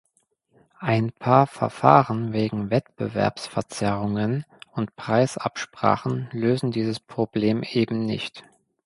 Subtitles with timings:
[0.79, 8.43] Ein paar Verfahren wegen Wettbewerbsverzerrungen und Preisabsprachen lösen dieses Problem eben nicht.